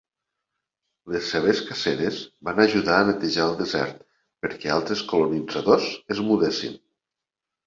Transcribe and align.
Les 1.15 1.27
seves 1.33 1.59
caceres 1.67 2.17
van 2.49 2.61
ajudar 2.63 2.95
a 3.01 3.03
netejar 3.09 3.45
el 3.51 3.53
desert 3.61 4.01
perquè 4.47 4.73
altres 4.79 5.05
colonitzadors 5.13 5.93
es 6.17 6.25
mudessin. 6.33 6.77